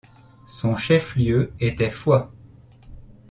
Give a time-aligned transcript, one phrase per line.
[0.47, 2.33] Son chef-lieu était Foix.